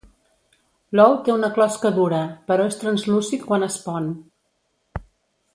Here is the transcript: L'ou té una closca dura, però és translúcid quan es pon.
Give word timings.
L'ou 0.99 1.13
té 1.27 1.33
una 1.33 1.49
closca 1.57 1.91
dura, 1.99 2.23
però 2.49 2.67
és 2.71 2.79
translúcid 2.85 3.47
quan 3.51 3.71
es 3.71 3.79
pon. 3.87 4.11